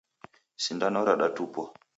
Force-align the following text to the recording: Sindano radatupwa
Sindano 0.63 0.99
radatupwa 1.07 1.63